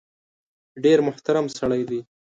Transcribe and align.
ډېر 0.83 0.97
محترم 1.07 1.45
سړی 1.57 1.81
دی. 1.89 1.99